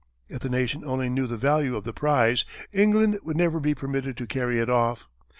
[0.29, 4.17] If the Nation only knew the value of the prize, England would never be permitted
[4.17, 5.07] to carry it off.